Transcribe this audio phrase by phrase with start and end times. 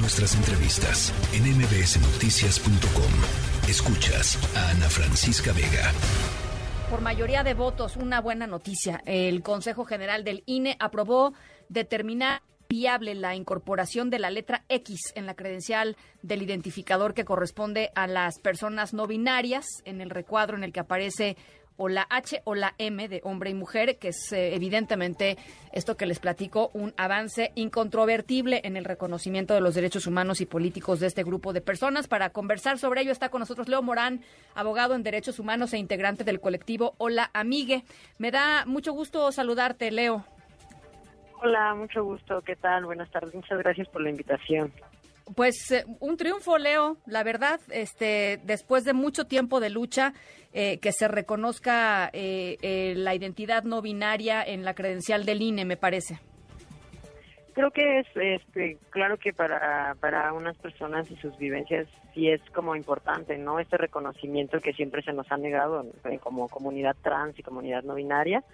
[0.00, 3.68] nuestras entrevistas en mbsnoticias.com.
[3.68, 5.92] Escuchas a Ana Francisca Vega.
[6.90, 9.02] Por mayoría de votos, una buena noticia.
[9.04, 11.34] El Consejo General del INE aprobó
[11.68, 17.90] determinar viable la incorporación de la letra X en la credencial del identificador que corresponde
[17.94, 21.36] a las personas no binarias en el recuadro en el que aparece
[21.78, 25.38] o la H o la M de hombre y mujer, que es eh, evidentemente
[25.72, 30.46] esto que les platico, un avance incontrovertible en el reconocimiento de los derechos humanos y
[30.46, 32.08] políticos de este grupo de personas.
[32.08, 34.20] Para conversar sobre ello está con nosotros Leo Morán,
[34.54, 37.84] abogado en derechos humanos e integrante del colectivo Hola Amigue.
[38.18, 40.24] Me da mucho gusto saludarte, Leo.
[41.40, 42.42] Hola, mucho gusto.
[42.42, 42.84] ¿Qué tal?
[42.84, 43.34] Buenas tardes.
[43.34, 44.72] Muchas gracias por la invitación.
[45.34, 50.14] Pues eh, un triunfo, Leo, la verdad, este, después de mucho tiempo de lucha,
[50.52, 55.76] eh, que se reconozca eh, la identidad no binaria en la credencial del INE, me
[55.76, 56.20] parece.
[57.58, 62.40] Creo que es, este, claro que para, para unas personas y sus vivencias sí es
[62.54, 63.58] como importante, ¿no?
[63.58, 65.84] Este reconocimiento que siempre se nos ha negado
[66.20, 68.44] como comunidad trans y comunidad no binaria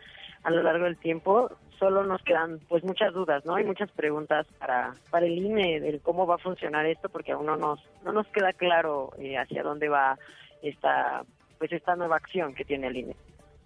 [0.42, 3.56] a lo largo del tiempo, solo nos quedan pues muchas dudas, ¿no?
[3.56, 7.44] Hay muchas preguntas para, para el INE del cómo va a funcionar esto, porque aún
[7.44, 10.16] no nos, no nos queda claro eh, hacia dónde va
[10.62, 11.24] esta,
[11.58, 13.16] pues esta nueva acción que tiene el INE.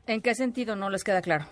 [0.08, 1.44] ¿En qué sentido no les queda claro?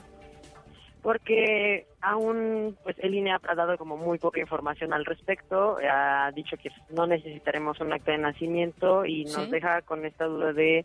[1.03, 6.57] Porque aún pues el INE ha dado como muy poca información al respecto, ha dicho
[6.57, 10.85] que no necesitaremos un acta de nacimiento y nos deja con esta duda de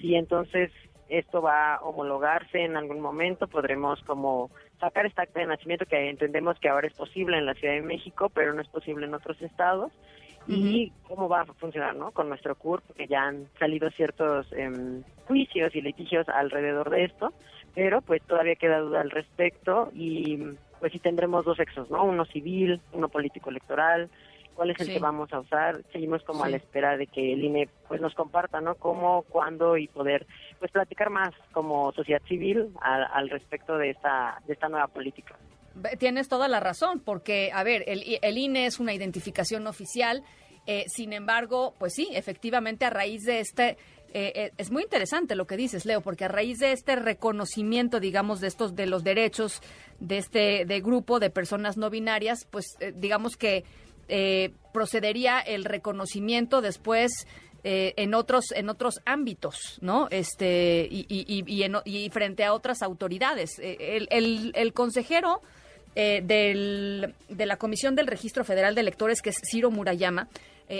[0.00, 0.70] si entonces
[1.08, 6.10] esto va a homologarse en algún momento, podremos como sacar esta acta de nacimiento que
[6.10, 9.14] entendemos que ahora es posible en la Ciudad de México, pero no es posible en
[9.14, 9.92] otros estados.
[10.48, 12.10] Y cómo va a funcionar, ¿no?
[12.10, 17.32] Con nuestro CURP, porque ya han salido ciertos em, juicios y litigios alrededor de esto,
[17.74, 20.38] pero pues todavía queda duda al respecto y
[20.80, 22.04] pues sí tendremos dos sexos, ¿no?
[22.04, 24.08] Uno civil, uno político electoral,
[24.58, 25.84] cuál es el que vamos a usar.
[25.92, 28.74] Seguimos como a la espera de que el INE pues nos comparta, ¿no?
[28.74, 30.26] Cómo, cuándo y poder
[30.58, 35.36] pues platicar más como sociedad civil al, respecto de esta de esta nueva política.
[36.00, 40.24] Tienes toda la razón, porque a ver, el, el INE es una identificación oficial.
[40.66, 43.78] Eh, sin embargo, pues sí, efectivamente a raíz de este
[44.12, 48.00] eh, eh, es muy interesante lo que dices, Leo, porque a raíz de este reconocimiento,
[48.00, 49.62] digamos, de estos de los derechos
[50.00, 53.64] de este de grupo de personas no binarias, pues digamos que
[54.08, 57.26] eh, procedería el reconocimiento después
[57.64, 60.08] eh, en otros en otros ámbitos, ¿no?
[60.10, 63.58] Este y, y, frente a otras autoridades.
[63.58, 65.42] Eh, el, el, consejero
[65.94, 70.28] del, de la Comisión del Registro Federal de Electores, que es Ciro Murayama,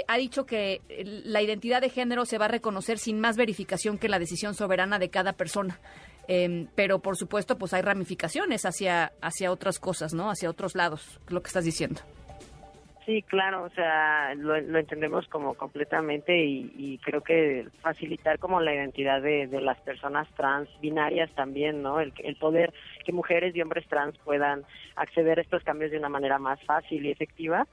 [0.07, 0.81] ha dicho que
[1.25, 4.99] la identidad de género se va a reconocer sin más verificación que la decisión soberana
[4.99, 5.81] de cada persona.
[6.29, 10.31] Em, pero por supuesto, pues hay ramificaciones hacia, hacia otras cosas, ¿no?
[10.31, 12.03] Hacia otros lados, lo que estás diciendo.
[13.09, 19.23] Sí, claro, o sea, lo, entendemos como completamente y, creo que facilitar como la identidad
[19.23, 22.01] de, las personas trans binarias también, ¿no?
[22.01, 22.75] El, el poder
[23.07, 24.63] que mujeres y hombres trans puedan
[24.95, 27.67] acceder a estos cambios de una manera más fácil y efectiva,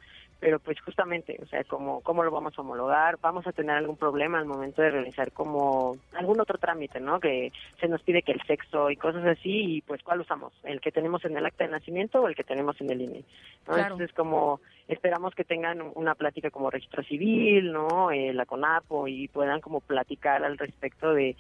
[0.46, 3.98] pero pues justamente, o sea, como cómo lo vamos a homologar, vamos a tener algún
[3.98, 7.20] problema al momento de realizar como algún otro trámite, ¿no?
[7.20, 10.82] Que se nos pide que el sexo y cosas así, y pues cuál usamos, el
[10.82, 13.24] que tenemos en el acta de nacimiento o el que tenemos en el INE.
[13.68, 18.12] Entonces como esperamos que tengan una plática como registro civil, ¿no?
[18.12, 21.36] Eh, la CONAPO y puedan como platicar al respecto de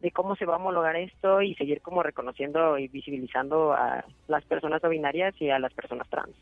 [0.00, 4.44] de cómo se va a homologar esto y seguir como reconociendo y visibilizando a las
[4.44, 6.34] personas no binarias y a las personas trans.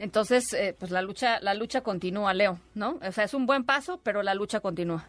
[0.00, 2.98] Entonces, eh, pues la lucha, la lucha continúa, Leo, ¿no?
[3.06, 5.06] O sea, es un buen paso, pero la lucha continúa.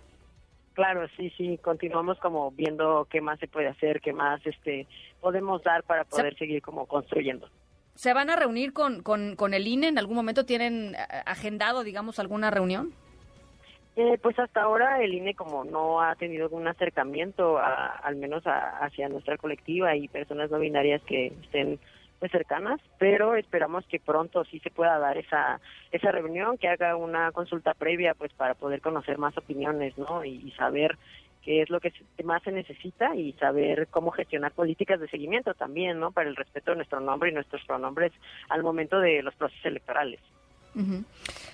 [0.74, 4.88] Claro, sí, sí, continuamos como viendo qué más se puede hacer, qué más este
[5.22, 7.48] podemos dar para poder seguir como construyendo.
[7.96, 9.88] ¿Se van a reunir con, con, con, el INE?
[9.88, 12.94] ¿En algún momento tienen eh, agendado, digamos, alguna reunión?
[13.96, 19.08] Eh, pues hasta ahora el INE como no ha tenido algún acercamiento, al menos hacia
[19.08, 21.80] nuestra colectiva y personas no binarias que estén
[22.30, 25.60] cercanas, pero esperamos que pronto sí se pueda dar esa
[25.92, 30.24] esa reunión, que haga una consulta previa pues para poder conocer más opiniones, ¿no?
[30.24, 30.98] Y, saber
[31.44, 31.92] qué es lo que
[32.24, 36.12] más se necesita y saber cómo gestionar políticas de seguimiento también, ¿no?
[36.12, 38.12] Para el respeto de nuestro nombre y nuestros pronombres
[38.50, 40.20] al momento de los procesos electorales.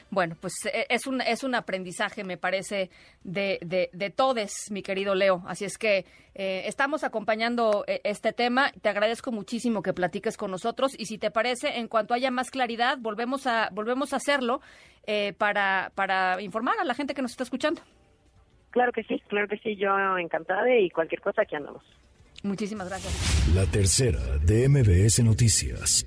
[0.10, 2.90] Bueno, pues eh, es un, es un aprendizaje, me parece,
[3.24, 5.44] de, de, de todos, mi querido Leo.
[5.48, 6.06] Así es que
[6.36, 8.72] eh, estamos acompañando eh, este tema.
[8.82, 12.52] Te agradezco muchísimo que platiques con nosotros y si te parece, en cuanto haya más
[12.52, 14.62] claridad, volvemos a, volvemos a hacerlo
[15.38, 17.82] para, para informar a la gente que nos está escuchando.
[18.72, 21.82] Claro que sí, claro que sí, yo encantada y cualquier cosa aquí andamos.
[22.44, 23.56] Muchísimas gracias.
[23.56, 26.06] La tercera de MBS Noticias.